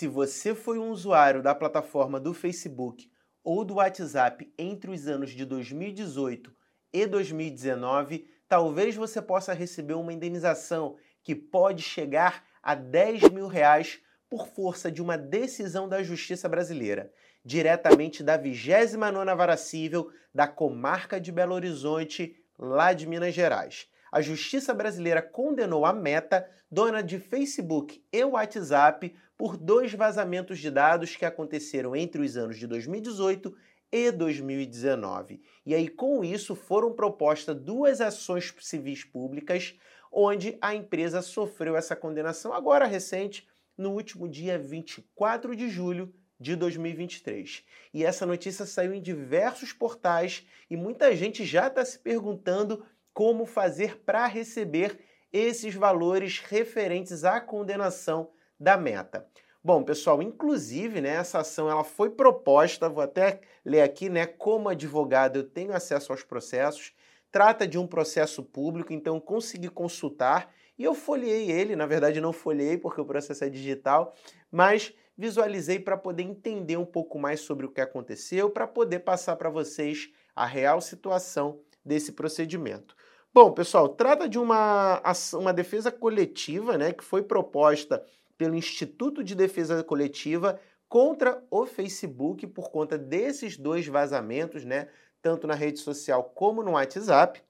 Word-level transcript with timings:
Se 0.00 0.08
você 0.08 0.54
foi 0.54 0.78
um 0.78 0.92
usuário 0.92 1.42
da 1.42 1.54
plataforma 1.54 2.18
do 2.18 2.32
Facebook 2.32 3.12
ou 3.44 3.66
do 3.66 3.74
WhatsApp 3.74 4.50
entre 4.56 4.90
os 4.90 5.06
anos 5.06 5.32
de 5.32 5.44
2018 5.44 6.50
e 6.90 7.06
2019, 7.06 8.26
talvez 8.48 8.96
você 8.96 9.20
possa 9.20 9.52
receber 9.52 9.92
uma 9.92 10.10
indenização 10.10 10.96
que 11.22 11.34
pode 11.34 11.82
chegar 11.82 12.46
a 12.62 12.74
10 12.74 13.28
mil 13.28 13.46
reais 13.46 14.00
por 14.26 14.48
força 14.48 14.90
de 14.90 15.02
uma 15.02 15.18
decisão 15.18 15.86
da 15.86 16.02
Justiça 16.02 16.48
Brasileira, 16.48 17.12
diretamente 17.44 18.22
da 18.22 18.38
29ª 18.38 19.36
Vara 19.36 19.58
Cível 19.58 20.10
da 20.34 20.48
Comarca 20.48 21.20
de 21.20 21.30
Belo 21.30 21.54
Horizonte, 21.54 22.42
lá 22.58 22.94
de 22.94 23.06
Minas 23.06 23.34
Gerais. 23.34 23.86
A 24.10 24.20
Justiça 24.20 24.74
Brasileira 24.74 25.22
condenou 25.22 25.86
a 25.86 25.92
Meta, 25.92 26.48
dona 26.70 27.02
de 27.02 27.18
Facebook 27.18 28.04
e 28.12 28.24
WhatsApp, 28.24 29.14
por 29.36 29.56
dois 29.56 29.94
vazamentos 29.94 30.58
de 30.58 30.70
dados 30.70 31.16
que 31.16 31.24
aconteceram 31.24 31.96
entre 31.96 32.20
os 32.20 32.36
anos 32.36 32.58
de 32.58 32.66
2018 32.66 33.56
e 33.92 34.10
2019. 34.10 35.40
E 35.64 35.74
aí, 35.74 35.88
com 35.88 36.24
isso, 36.24 36.54
foram 36.54 36.92
propostas 36.92 37.56
duas 37.56 38.00
ações 38.00 38.54
civis 38.60 39.04
públicas, 39.04 39.74
onde 40.12 40.58
a 40.60 40.74
empresa 40.74 41.22
sofreu 41.22 41.76
essa 41.76 41.96
condenação 41.96 42.52
agora 42.52 42.86
recente, 42.86 43.48
no 43.78 43.92
último 43.92 44.28
dia 44.28 44.58
24 44.58 45.56
de 45.56 45.70
julho 45.70 46.12
de 46.38 46.54
2023. 46.56 47.64
E 47.92 48.04
essa 48.04 48.26
notícia 48.26 48.66
saiu 48.66 48.92
em 48.92 49.00
diversos 49.00 49.72
portais 49.72 50.46
e 50.68 50.76
muita 50.76 51.14
gente 51.16 51.44
já 51.44 51.66
está 51.66 51.84
se 51.84 51.98
perguntando 51.98 52.84
como 53.12 53.44
fazer 53.46 53.98
para 53.98 54.26
receber 54.26 54.98
esses 55.32 55.74
valores 55.74 56.40
referentes 56.40 57.24
à 57.24 57.40
condenação 57.40 58.30
da 58.58 58.76
meta. 58.76 59.26
Bom, 59.62 59.82
pessoal, 59.82 60.22
inclusive, 60.22 61.00
né, 61.00 61.16
essa 61.16 61.40
ação 61.40 61.70
ela 61.70 61.84
foi 61.84 62.10
proposta, 62.10 62.88
vou 62.88 63.02
até 63.02 63.40
ler 63.64 63.82
aqui, 63.82 64.08
né, 64.08 64.26
como 64.26 64.70
advogado 64.70 65.36
eu 65.36 65.44
tenho 65.44 65.74
acesso 65.74 66.12
aos 66.12 66.22
processos, 66.22 66.94
trata 67.30 67.66
de 67.66 67.78
um 67.78 67.86
processo 67.86 68.42
público, 68.42 68.92
então 68.92 69.20
consegui 69.20 69.68
consultar 69.68 70.50
e 70.78 70.84
eu 70.84 70.94
folhei 70.94 71.50
ele, 71.50 71.76
na 71.76 71.86
verdade 71.86 72.22
não 72.22 72.32
folhei 72.32 72.78
porque 72.78 73.00
o 73.02 73.04
processo 73.04 73.44
é 73.44 73.50
digital, 73.50 74.14
mas 74.50 74.94
visualizei 75.16 75.78
para 75.78 75.98
poder 75.98 76.22
entender 76.22 76.78
um 76.78 76.86
pouco 76.86 77.18
mais 77.18 77.40
sobre 77.40 77.66
o 77.66 77.70
que 77.70 77.82
aconteceu, 77.82 78.48
para 78.48 78.66
poder 78.66 79.00
passar 79.00 79.36
para 79.36 79.50
vocês 79.50 80.10
a 80.34 80.46
real 80.46 80.80
situação 80.80 81.60
desse 81.84 82.12
procedimento. 82.12 82.96
Bom, 83.32 83.52
pessoal, 83.52 83.88
trata 83.88 84.28
de 84.28 84.40
uma, 84.40 85.00
uma 85.34 85.52
defesa 85.52 85.92
coletiva 85.92 86.76
né, 86.76 86.92
que 86.92 87.04
foi 87.04 87.22
proposta 87.22 88.04
pelo 88.36 88.56
Instituto 88.56 89.22
de 89.22 89.36
Defesa 89.36 89.84
Coletiva 89.84 90.58
contra 90.88 91.40
o 91.48 91.64
Facebook 91.64 92.44
por 92.48 92.72
conta 92.72 92.98
desses 92.98 93.56
dois 93.56 93.86
vazamentos, 93.86 94.64
né, 94.64 94.88
tanto 95.22 95.46
na 95.46 95.54
rede 95.54 95.78
social 95.78 96.24
como 96.24 96.60
no 96.60 96.72
WhatsApp. 96.72 97.40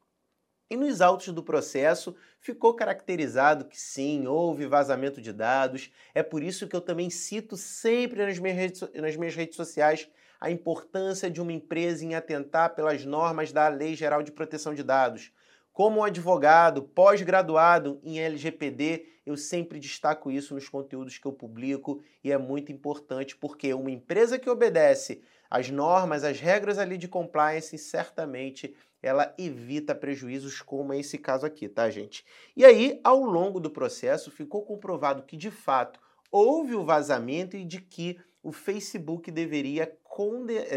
E 0.70 0.76
nos 0.76 1.00
autos 1.00 1.32
do 1.32 1.42
processo 1.42 2.14
ficou 2.38 2.74
caracterizado 2.74 3.64
que 3.64 3.80
sim, 3.80 4.26
houve 4.26 4.66
vazamento 4.66 5.18
de 5.18 5.32
dados. 5.32 5.90
É 6.14 6.22
por 6.22 6.42
isso 6.42 6.68
que 6.68 6.76
eu 6.76 6.82
também 6.82 7.08
cito 7.08 7.56
sempre 7.56 8.26
nas 8.26 8.38
minhas 8.38 8.56
redes, 8.56 8.84
nas 8.94 9.16
minhas 9.16 9.34
redes 9.34 9.56
sociais 9.56 10.10
a 10.38 10.50
importância 10.50 11.30
de 11.30 11.40
uma 11.40 11.52
empresa 11.52 12.04
em 12.04 12.14
atentar 12.14 12.74
pelas 12.74 13.04
normas 13.06 13.50
da 13.50 13.66
Lei 13.68 13.94
Geral 13.94 14.22
de 14.22 14.30
Proteção 14.30 14.74
de 14.74 14.82
Dados. 14.82 15.32
Como 15.72 16.02
advogado 16.02 16.82
pós-graduado 16.82 18.00
em 18.02 18.18
LGPD, 18.18 19.06
eu 19.24 19.36
sempre 19.36 19.78
destaco 19.78 20.30
isso 20.30 20.54
nos 20.54 20.68
conteúdos 20.68 21.16
que 21.16 21.26
eu 21.26 21.32
publico 21.32 22.02
e 22.24 22.32
é 22.32 22.36
muito 22.36 22.72
importante 22.72 23.36
porque 23.36 23.72
uma 23.72 23.90
empresa 23.90 24.38
que 24.38 24.50
obedece 24.50 25.22
às 25.48 25.70
normas, 25.70 26.24
às 26.24 26.40
regras 26.40 26.78
ali 26.78 26.98
de 26.98 27.06
compliance, 27.06 27.76
certamente 27.78 28.74
ela 29.02 29.32
evita 29.38 29.94
prejuízos 29.94 30.60
como 30.60 30.92
é 30.92 30.98
esse 30.98 31.16
caso 31.16 31.46
aqui, 31.46 31.68
tá, 31.68 31.88
gente? 31.88 32.24
E 32.56 32.64
aí, 32.64 33.00
ao 33.02 33.22
longo 33.22 33.58
do 33.58 33.70
processo, 33.70 34.30
ficou 34.30 34.62
comprovado 34.62 35.22
que 35.22 35.36
de 35.36 35.50
fato 35.50 36.00
houve 36.30 36.74
o 36.74 36.84
vazamento 36.84 37.56
e 37.56 37.64
de 37.64 37.80
que 37.80 38.18
o 38.42 38.52
Facebook 38.52 39.30
deveria, 39.30 39.96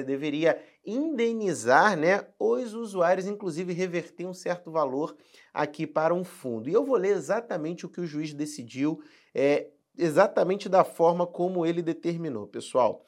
deveria 0.06 0.62
indenizar 0.86 1.98
né, 1.98 2.26
os 2.40 2.74
usuários, 2.74 3.28
inclusive 3.28 3.74
reverter 3.74 4.26
um 4.26 4.34
certo 4.34 4.72
valor 4.72 5.16
aqui 5.54 5.88
para 5.88 6.14
um 6.14 6.24
fundo. 6.24 6.70
E 6.70 6.74
eu 6.74 6.86
vou 6.86 6.98
ler 6.98 7.16
exatamente 7.16 7.86
o 7.86 7.90
que 7.90 8.02
o 8.02 8.06
juiz 8.06 8.34
decidiu, 8.34 9.02
é, 9.34 9.68
exatamente 9.98 10.68
da 10.68 10.84
forma 10.84 11.26
como 11.26 11.66
ele 11.66 11.82
determinou, 11.82 12.48
pessoal. 12.48 13.06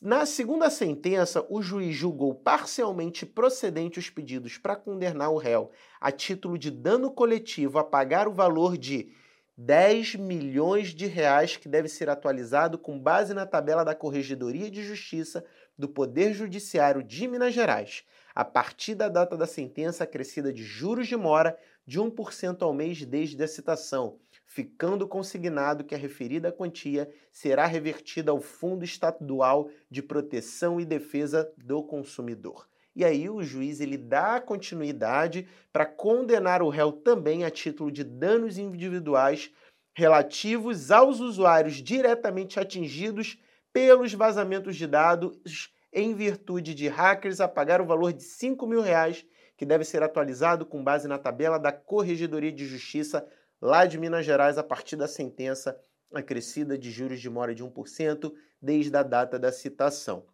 Na 0.00 0.24
segunda 0.24 0.70
sentença, 0.70 1.44
o 1.50 1.60
juiz 1.60 1.94
julgou 1.94 2.34
parcialmente 2.34 3.26
procedente 3.26 3.98
os 3.98 4.08
pedidos 4.08 4.56
para 4.56 4.74
condenar 4.74 5.30
o 5.30 5.36
réu 5.36 5.70
a 6.00 6.10
título 6.10 6.56
de 6.56 6.70
dano 6.70 7.10
coletivo 7.10 7.78
a 7.78 7.84
pagar 7.84 8.26
o 8.26 8.32
valor 8.32 8.78
de 8.78 9.12
10 9.56 10.14
milhões 10.14 10.94
de 10.94 11.06
reais 11.06 11.56
que 11.58 11.68
deve 11.68 11.88
ser 11.88 12.08
atualizado 12.08 12.78
com 12.78 12.98
base 12.98 13.34
na 13.34 13.44
tabela 13.44 13.84
da 13.84 13.94
Corregedoria 13.94 14.70
de 14.70 14.82
Justiça 14.82 15.44
do 15.78 15.88
Poder 15.88 16.32
Judiciário 16.32 17.02
de 17.02 17.26
Minas 17.26 17.54
Gerais, 17.54 18.04
a 18.34 18.44
partir 18.44 18.94
da 18.94 19.08
data 19.08 19.36
da 19.36 19.46
sentença 19.46 20.04
acrescida 20.04 20.52
de 20.52 20.62
juros 20.62 21.06
de 21.06 21.16
mora 21.16 21.58
de 21.86 22.00
1% 22.00 22.62
ao 22.62 22.72
mês 22.72 23.04
desde 23.04 23.42
a 23.42 23.48
citação, 23.48 24.18
ficando 24.46 25.08
consignado 25.08 25.84
que 25.84 25.94
a 25.94 25.98
referida 25.98 26.52
quantia 26.52 27.10
será 27.30 27.66
revertida 27.66 28.30
ao 28.30 28.40
Fundo 28.40 28.84
Estadual 28.84 29.70
de 29.90 30.02
Proteção 30.02 30.80
e 30.80 30.84
Defesa 30.84 31.52
do 31.56 31.82
Consumidor. 31.82 32.68
E 32.94 33.04
aí 33.04 33.28
o 33.28 33.42
juiz 33.42 33.80
ele 33.80 33.96
dá 33.96 34.40
continuidade 34.40 35.48
para 35.72 35.86
condenar 35.86 36.62
o 36.62 36.68
réu 36.68 36.92
também 36.92 37.44
a 37.44 37.50
título 37.50 37.90
de 37.90 38.04
danos 38.04 38.58
individuais 38.58 39.50
relativos 39.94 40.90
aos 40.90 41.20
usuários 41.20 41.76
diretamente 41.76 42.60
atingidos 42.60 43.38
pelos 43.72 44.12
vazamentos 44.12 44.76
de 44.76 44.86
dados 44.86 45.72
em 45.92 46.14
virtude 46.14 46.74
de 46.74 46.88
hackers 46.88 47.40
a 47.40 47.48
pagar 47.48 47.80
o 47.80 47.86
valor 47.86 48.12
de 48.12 48.22
5 48.22 48.66
mil 48.66 48.80
reais, 48.80 49.24
que 49.56 49.66
deve 49.66 49.84
ser 49.84 50.02
atualizado 50.02 50.64
com 50.64 50.82
base 50.82 51.06
na 51.06 51.18
tabela 51.18 51.58
da 51.58 51.70
Corregedoria 51.70 52.52
de 52.52 52.66
Justiça 52.66 53.26
lá 53.60 53.86
de 53.86 53.98
Minas 53.98 54.24
Gerais 54.24 54.58
a 54.58 54.62
partir 54.62 54.96
da 54.96 55.06
sentença 55.06 55.78
acrescida 56.12 56.76
de 56.76 56.90
juros 56.90 57.20
de 57.20 57.30
mora 57.30 57.54
de 57.54 57.64
1% 57.64 58.32
desde 58.60 58.94
a 58.96 59.02
data 59.02 59.38
da 59.38 59.52
citação. 59.52 60.26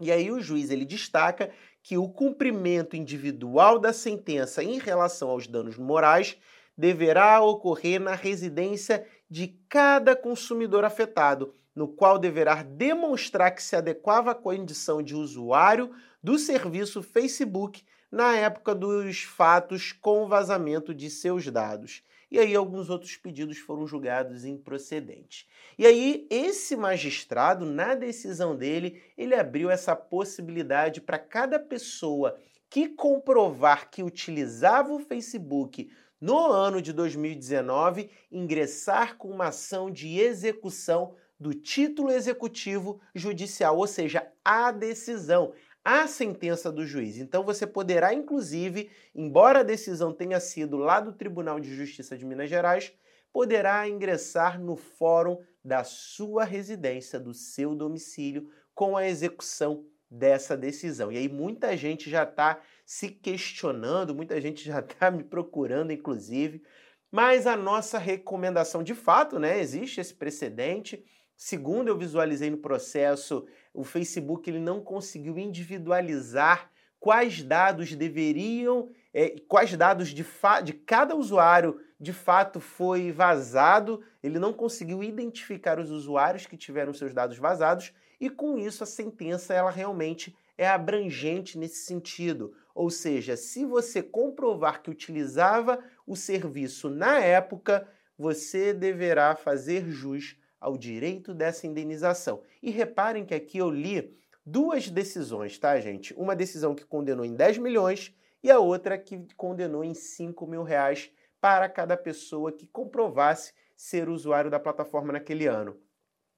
E 0.00 0.10
aí 0.10 0.30
o 0.30 0.40
juiz 0.40 0.70
ele 0.70 0.84
destaca 0.84 1.50
que 1.82 1.96
o 1.96 2.08
cumprimento 2.08 2.96
individual 2.96 3.78
da 3.78 3.92
sentença 3.92 4.62
em 4.62 4.78
relação 4.78 5.30
aos 5.30 5.46
danos 5.46 5.78
morais 5.78 6.36
deverá 6.76 7.40
ocorrer 7.40 8.00
na 8.00 8.14
residência 8.14 9.06
de 9.30 9.48
cada 9.68 10.16
consumidor 10.16 10.84
afetado, 10.84 11.54
no 11.74 11.88
qual 11.88 12.18
deverá 12.18 12.62
demonstrar 12.62 13.54
que 13.54 13.62
se 13.62 13.74
adequava 13.74 14.30
à 14.30 14.34
condição 14.34 15.02
de 15.02 15.14
usuário 15.14 15.90
do 16.22 16.38
serviço 16.38 17.02
Facebook 17.02 17.82
na 18.10 18.36
época 18.36 18.74
dos 18.74 19.24
fatos 19.24 19.92
com 19.92 20.28
vazamento 20.28 20.94
de 20.94 21.10
seus 21.10 21.50
dados. 21.50 22.02
E 22.30 22.38
aí 22.38 22.54
alguns 22.54 22.90
outros 22.90 23.16
pedidos 23.16 23.58
foram 23.58 23.86
julgados 23.86 24.44
improcedentes. 24.44 25.46
E 25.78 25.86
aí 25.86 26.26
esse 26.30 26.76
magistrado, 26.76 27.64
na 27.64 27.94
decisão 27.94 28.56
dele, 28.56 29.02
ele 29.16 29.34
abriu 29.34 29.70
essa 29.70 29.94
possibilidade 29.94 31.00
para 31.00 31.18
cada 31.18 31.58
pessoa 31.58 32.38
que 32.70 32.88
comprovar 32.88 33.90
que 33.90 34.02
utilizava 34.02 34.92
o 34.92 34.98
Facebook 34.98 35.90
no 36.20 36.38
ano 36.50 36.80
de 36.80 36.92
2019 36.92 38.10
ingressar 38.32 39.16
com 39.16 39.28
uma 39.28 39.48
ação 39.48 39.90
de 39.90 40.18
execução 40.18 41.14
do 41.38 41.52
título 41.52 42.10
executivo 42.10 43.00
judicial, 43.14 43.76
ou 43.76 43.86
seja, 43.86 44.26
a 44.44 44.70
decisão, 44.70 45.52
a 45.84 46.06
sentença 46.06 46.72
do 46.72 46.86
juiz. 46.86 47.18
Então 47.18 47.44
você 47.44 47.66
poderá, 47.66 48.14
inclusive, 48.14 48.90
embora 49.14 49.60
a 49.60 49.64
decisão 49.64 50.12
tenha 50.12 50.40
sido 50.40 50.76
lá 50.76 51.00
do 51.00 51.12
Tribunal 51.12 51.60
de 51.60 51.74
Justiça 51.74 52.16
de 52.16 52.24
Minas 52.24 52.48
Gerais, 52.48 52.92
poderá 53.32 53.86
ingressar 53.88 54.60
no 54.60 54.76
fórum 54.76 55.38
da 55.62 55.82
sua 55.82 56.44
residência, 56.44 57.18
do 57.18 57.34
seu 57.34 57.74
domicílio, 57.74 58.48
com 58.74 58.96
a 58.96 59.06
execução 59.06 59.84
dessa 60.10 60.56
decisão. 60.56 61.10
E 61.10 61.18
aí 61.18 61.28
muita 61.28 61.76
gente 61.76 62.08
já 62.08 62.22
está 62.22 62.60
se 62.86 63.08
questionando, 63.08 64.14
muita 64.14 64.40
gente 64.40 64.64
já 64.64 64.80
está 64.80 65.10
me 65.12 65.24
procurando, 65.24 65.92
inclusive. 65.92 66.62
Mas 67.10 67.46
a 67.46 67.56
nossa 67.56 67.98
recomendação, 67.98 68.82
de 68.82 68.94
fato, 68.94 69.38
né? 69.38 69.60
Existe 69.60 70.00
esse 70.00 70.14
precedente. 70.14 71.04
Segundo 71.36 71.88
eu 71.88 71.98
visualizei 71.98 72.50
no 72.50 72.58
processo, 72.58 73.46
o 73.72 73.84
Facebook 73.84 74.48
ele 74.48 74.60
não 74.60 74.80
conseguiu 74.80 75.38
individualizar 75.38 76.70
quais 77.00 77.42
dados 77.42 77.94
deveriam 77.94 78.90
é, 79.12 79.36
quais 79.46 79.76
dados 79.76 80.08
de, 80.08 80.26
de 80.64 80.72
cada 80.72 81.14
usuário 81.14 81.80
de 82.00 82.12
fato 82.12 82.58
foi 82.58 83.12
vazado, 83.12 84.02
ele 84.22 84.38
não 84.38 84.52
conseguiu 84.52 85.02
identificar 85.02 85.78
os 85.78 85.90
usuários 85.90 86.46
que 86.46 86.56
tiveram 86.56 86.92
seus 86.92 87.14
dados 87.14 87.38
vazados 87.38 87.92
e 88.20 88.28
com 88.28 88.58
isso 88.58 88.82
a 88.82 88.86
sentença 88.86 89.54
ela 89.54 89.70
realmente 89.70 90.36
é 90.58 90.66
abrangente 90.66 91.56
nesse 91.56 91.84
sentido. 91.84 92.54
Ou 92.74 92.90
seja, 92.90 93.36
se 93.36 93.64
você 93.64 94.02
comprovar 94.02 94.82
que 94.82 94.90
utilizava 94.90 95.78
o 96.06 96.16
serviço 96.16 96.90
na 96.90 97.20
época, 97.20 97.88
você 98.18 98.72
deverá 98.72 99.36
fazer 99.36 99.88
jus 99.88 100.36
ao 100.64 100.78
direito 100.78 101.34
dessa 101.34 101.66
indenização. 101.66 102.42
E 102.62 102.70
reparem 102.70 103.26
que 103.26 103.34
aqui 103.34 103.58
eu 103.58 103.68
li 103.68 104.16
duas 104.46 104.88
decisões, 104.88 105.58
tá, 105.58 105.78
gente? 105.78 106.14
Uma 106.14 106.34
decisão 106.34 106.74
que 106.74 106.86
condenou 106.86 107.22
em 107.22 107.34
10 107.34 107.58
milhões 107.58 108.16
e 108.42 108.50
a 108.50 108.58
outra 108.58 108.96
que 108.96 109.26
condenou 109.36 109.84
em 109.84 109.92
5 109.92 110.46
mil 110.46 110.62
reais 110.62 111.10
para 111.38 111.68
cada 111.68 111.98
pessoa 111.98 112.50
que 112.50 112.66
comprovasse 112.66 113.52
ser 113.76 114.08
usuário 114.08 114.50
da 114.50 114.58
plataforma 114.58 115.12
naquele 115.12 115.46
ano. 115.46 115.76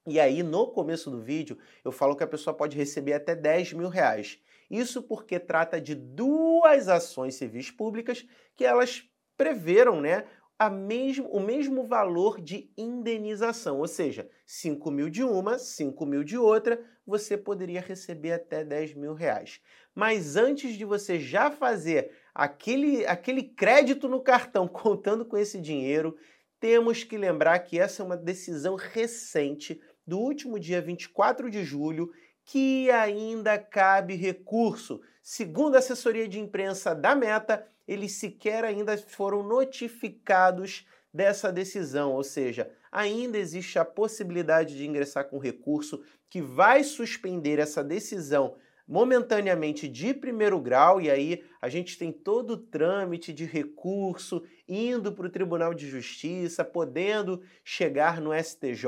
E 0.04 0.18
aí, 0.18 0.42
no 0.42 0.72
começo 0.72 1.08
do 1.08 1.20
vídeo, 1.20 1.56
eu 1.84 1.92
falo 1.92 2.16
que 2.16 2.24
a 2.24 2.28
pessoa 2.28 2.54
pode 2.54 2.76
receber 2.76 3.12
até 3.12 3.32
10 3.32 3.74
mil 3.74 3.88
reais. 3.88 4.40
Isso 4.68 5.04
porque 5.04 5.38
trata 5.38 5.80
de 5.80 5.94
duas 5.94 6.88
ações 6.88 7.36
civis 7.36 7.70
públicas 7.70 8.26
que 8.56 8.64
elas 8.64 9.08
preveram 9.36 10.00
né, 10.00 10.24
a 10.58 10.70
mesmo, 10.70 11.28
o 11.28 11.40
mesmo 11.40 11.86
valor 11.86 12.40
de 12.40 12.70
indenização, 12.76 13.78
ou 13.78 13.86
seja, 13.86 14.28
5 14.46 14.90
mil 14.90 15.10
de 15.10 15.22
uma, 15.22 15.58
5 15.58 16.06
mil 16.06 16.24
de 16.24 16.38
outra, 16.38 16.82
você 17.06 17.36
poderia 17.36 17.80
receber 17.80 18.32
até 18.32 18.64
10 18.64 18.94
mil 18.94 19.12
reais. 19.12 19.60
Mas 19.94 20.36
antes 20.36 20.76
de 20.76 20.84
você 20.84 21.20
já 21.20 21.50
fazer 21.50 22.10
aquele, 22.34 23.06
aquele 23.06 23.42
crédito 23.42 24.08
no 24.08 24.20
cartão 24.20 24.66
contando 24.68 25.24
com 25.24 25.36
esse 25.36 25.60
dinheiro, 25.60 26.16
temos 26.58 27.04
que 27.04 27.18
lembrar 27.18 27.58
que 27.60 27.78
essa 27.78 28.02
é 28.02 28.06
uma 28.06 28.16
decisão 28.16 28.76
recente 28.76 29.80
do 30.06 30.18
último 30.18 30.58
dia 30.58 30.80
24 30.80 31.50
de 31.50 31.62
julho 31.64 32.10
que 32.44 32.90
ainda 32.90 33.58
cabe 33.58 34.14
recurso. 34.14 35.00
Segundo 35.20 35.74
a 35.74 35.80
assessoria 35.80 36.28
de 36.28 36.38
imprensa 36.38 36.94
da 36.94 37.14
Meta, 37.14 37.66
eles 37.86 38.12
sequer 38.12 38.64
ainda 38.64 38.96
foram 38.98 39.42
notificados 39.42 40.86
dessa 41.12 41.50
decisão, 41.50 42.12
ou 42.12 42.22
seja, 42.22 42.70
ainda 42.92 43.38
existe 43.38 43.78
a 43.78 43.84
possibilidade 43.84 44.76
de 44.76 44.86
ingressar 44.86 45.28
com 45.28 45.38
recurso 45.38 46.02
que 46.28 46.42
vai 46.42 46.84
suspender 46.84 47.58
essa 47.58 47.82
decisão 47.82 48.56
momentaneamente 48.86 49.88
de 49.88 50.14
primeiro 50.14 50.60
grau, 50.60 51.00
e 51.00 51.10
aí 51.10 51.42
a 51.60 51.68
gente 51.68 51.98
tem 51.98 52.12
todo 52.12 52.52
o 52.52 52.56
trâmite 52.56 53.32
de 53.32 53.44
recurso 53.44 54.42
indo 54.68 55.12
para 55.12 55.26
o 55.26 55.30
Tribunal 55.30 55.74
de 55.74 55.88
Justiça, 55.88 56.64
podendo 56.64 57.42
chegar 57.64 58.20
no 58.20 58.30
STJ. 58.32 58.86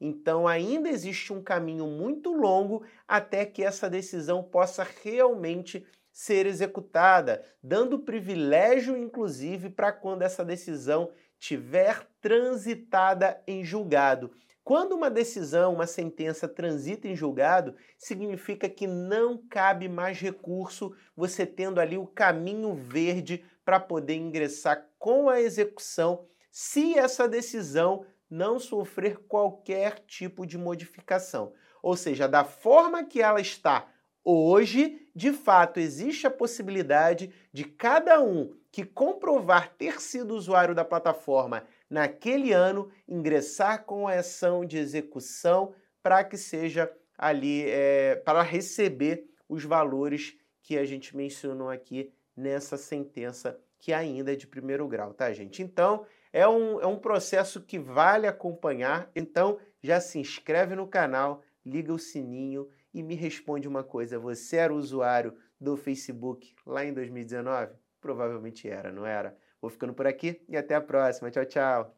Então 0.00 0.48
ainda 0.48 0.88
existe 0.88 1.32
um 1.32 1.42
caminho 1.42 1.86
muito 1.86 2.32
longo 2.32 2.82
até 3.06 3.44
que 3.44 3.62
essa 3.62 3.90
decisão 3.90 4.42
possa 4.42 4.86
realmente 5.02 5.84
ser 6.20 6.44
executada, 6.44 7.42
dando 7.62 8.00
privilégio, 8.00 8.94
inclusive, 8.94 9.70
para 9.70 9.90
quando 9.90 10.20
essa 10.20 10.44
decisão 10.44 11.10
tiver 11.38 12.06
transitada 12.20 13.42
em 13.46 13.64
julgado. 13.64 14.30
Quando 14.62 14.92
uma 14.92 15.10
decisão, 15.10 15.72
uma 15.72 15.86
sentença 15.86 16.46
transita 16.46 17.08
em 17.08 17.16
julgado, 17.16 17.74
significa 17.96 18.68
que 18.68 18.86
não 18.86 19.38
cabe 19.48 19.88
mais 19.88 20.20
recurso, 20.20 20.94
você 21.16 21.46
tendo 21.46 21.80
ali 21.80 21.96
o 21.96 22.06
caminho 22.06 22.74
verde 22.74 23.42
para 23.64 23.80
poder 23.80 24.16
ingressar 24.16 24.90
com 24.98 25.30
a 25.30 25.40
execução, 25.40 26.26
se 26.50 26.98
essa 26.98 27.26
decisão 27.26 28.04
não 28.28 28.58
sofrer 28.58 29.16
qualquer 29.26 30.00
tipo 30.00 30.46
de 30.46 30.58
modificação. 30.58 31.54
Ou 31.82 31.96
seja, 31.96 32.28
da 32.28 32.44
forma 32.44 33.04
que 33.04 33.22
ela 33.22 33.40
está 33.40 33.88
hoje, 34.24 35.08
de 35.14 35.32
fato, 35.32 35.80
existe 35.80 36.26
a 36.26 36.30
possibilidade 36.30 37.32
de 37.52 37.64
cada 37.64 38.20
um 38.20 38.54
que 38.70 38.84
comprovar 38.84 39.74
ter 39.76 40.00
sido 40.00 40.34
usuário 40.34 40.74
da 40.74 40.84
plataforma 40.84 41.64
naquele 41.88 42.52
ano 42.52 42.90
ingressar 43.08 43.84
com 43.84 44.06
a 44.06 44.14
ação 44.14 44.64
de 44.64 44.78
execução 44.78 45.74
para 46.02 46.22
que 46.22 46.36
seja 46.36 46.90
ali 47.18 47.64
é, 47.68 48.16
para 48.24 48.42
receber 48.42 49.26
os 49.48 49.64
valores 49.64 50.36
que 50.62 50.78
a 50.78 50.84
gente 50.84 51.16
mencionou 51.16 51.68
aqui 51.68 52.12
nessa 52.36 52.76
sentença 52.76 53.58
que 53.78 53.92
ainda 53.92 54.32
é 54.32 54.36
de 54.36 54.46
primeiro 54.46 54.86
grau, 54.86 55.12
tá, 55.12 55.32
gente? 55.32 55.62
Então, 55.62 56.06
é 56.32 56.46
um, 56.46 56.80
é 56.80 56.86
um 56.86 56.98
processo 56.98 57.62
que 57.62 57.78
vale 57.78 58.26
acompanhar. 58.26 59.10
Então, 59.16 59.58
já 59.82 60.00
se 60.00 60.18
inscreve 60.18 60.74
no 60.74 60.86
canal, 60.86 61.42
liga 61.64 61.92
o 61.92 61.98
sininho 61.98 62.68
e 62.92 63.02
me 63.02 63.14
responde 63.14 63.68
uma 63.68 63.84
coisa: 63.84 64.18
você 64.18 64.56
era 64.56 64.74
usuário 64.74 65.36
do 65.60 65.76
Facebook 65.76 66.54
lá 66.66 66.84
em 66.84 66.92
2019? 66.92 67.74
Provavelmente 68.00 68.68
era, 68.68 68.90
não 68.90 69.06
era? 69.06 69.36
Vou 69.60 69.70
ficando 69.70 69.92
por 69.92 70.06
aqui 70.06 70.42
e 70.48 70.56
até 70.56 70.74
a 70.74 70.80
próxima. 70.80 71.30
Tchau, 71.30 71.44
tchau. 71.44 71.88